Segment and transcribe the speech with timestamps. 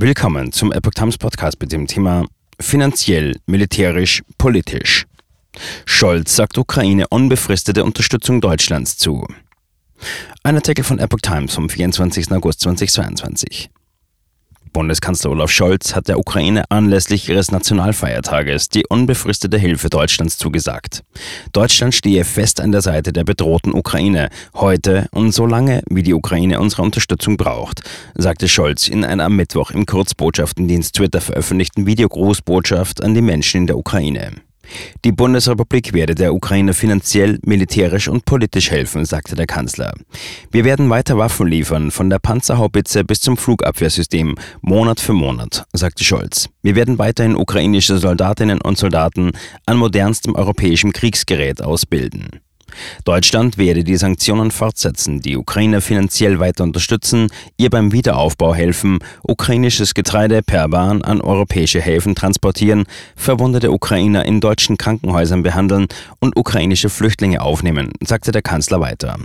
[0.00, 2.24] Willkommen zum Epoch Times Podcast mit dem Thema
[2.60, 5.06] Finanziell, militärisch, politisch.
[5.86, 9.26] Scholz sagt Ukraine unbefristete Unterstützung Deutschlands zu.
[10.44, 12.30] Ein Artikel von Epoch Times vom 24.
[12.30, 13.70] August 2022.
[14.72, 21.04] Bundeskanzler Olaf Scholz hat der Ukraine anlässlich ihres Nationalfeiertages die unbefristete Hilfe Deutschlands zugesagt.
[21.52, 26.14] Deutschland stehe fest an der Seite der bedrohten Ukraine, heute und so lange, wie die
[26.14, 27.82] Ukraine unsere Unterstützung braucht,
[28.14, 33.66] sagte Scholz in einer am Mittwoch im Kurzbotschaftendienst Twitter veröffentlichten Videogrußbotschaft an die Menschen in
[33.66, 34.47] der Ukraine.
[35.04, 39.94] Die Bundesrepublik werde der Ukraine finanziell, militärisch und politisch helfen, sagte der Kanzler.
[40.50, 46.04] Wir werden weiter Waffen liefern, von der Panzerhaubitze bis zum Flugabwehrsystem, Monat für Monat, sagte
[46.04, 46.48] Scholz.
[46.62, 49.32] Wir werden weiterhin ukrainische Soldatinnen und Soldaten
[49.66, 52.40] an modernstem europäischem Kriegsgerät ausbilden.
[53.04, 59.94] Deutschland werde die Sanktionen fortsetzen, die Ukraine finanziell weiter unterstützen, ihr beim Wiederaufbau helfen, ukrainisches
[59.94, 62.84] Getreide per Bahn an europäische Häfen transportieren,
[63.16, 65.86] verwundete Ukrainer in deutschen Krankenhäusern behandeln
[66.20, 69.18] und ukrainische Flüchtlinge aufnehmen, sagte der Kanzler weiter.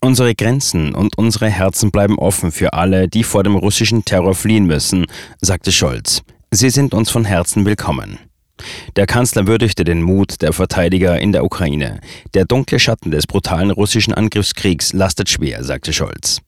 [0.00, 4.66] Unsere Grenzen und unsere Herzen bleiben offen für alle, die vor dem russischen Terror fliehen
[4.66, 5.04] müssen,
[5.42, 6.22] sagte Scholz.
[6.50, 8.18] Sie sind uns von Herzen willkommen.
[8.96, 12.00] Der Kanzler würdigte den Mut der Verteidiger in der Ukraine.
[12.34, 16.40] Der dunkle Schatten des brutalen russischen Angriffskriegs lastet schwer, sagte Scholz.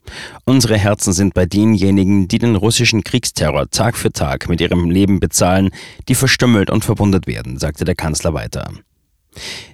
[0.44, 5.20] Unsere Herzen sind bei denjenigen, die den russischen Kriegsterror Tag für Tag mit ihrem Leben
[5.20, 5.70] bezahlen,
[6.08, 8.70] die verstümmelt und verwundet werden, sagte der Kanzler weiter.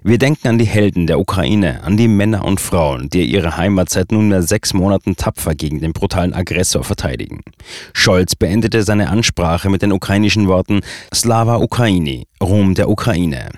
[0.03, 3.91] Wir denken an die Helden der Ukraine, an die Männer und Frauen, die ihre Heimat
[3.91, 7.43] seit nunmehr sechs Monaten tapfer gegen den brutalen Aggressor verteidigen.
[7.93, 10.81] Scholz beendete seine Ansprache mit den ukrainischen Worten
[11.15, 13.49] Slava Ukraini, Ruhm der Ukraine.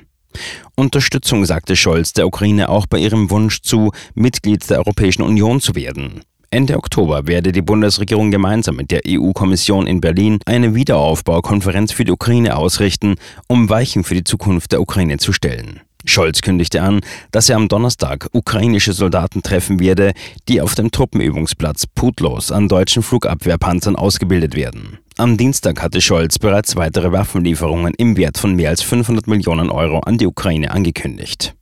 [0.77, 5.75] Unterstützung sagte Scholz der Ukraine auch bei ihrem Wunsch zu, Mitglied der Europäischen Union zu
[5.75, 6.23] werden.
[6.53, 12.11] Ende Oktober werde die Bundesregierung gemeinsam mit der EU-Kommission in Berlin eine Wiederaufbaukonferenz für die
[12.11, 13.15] Ukraine ausrichten,
[13.47, 15.81] um Weichen für die Zukunft der Ukraine zu stellen.
[16.05, 20.13] Scholz kündigte an, dass er am Donnerstag ukrainische Soldaten treffen werde,
[20.49, 24.99] die auf dem Truppenübungsplatz Putlos an deutschen Flugabwehrpanzern ausgebildet werden.
[25.17, 30.01] Am Dienstag hatte Scholz bereits weitere Waffenlieferungen im Wert von mehr als 500 Millionen Euro
[30.01, 31.55] an die Ukraine angekündigt.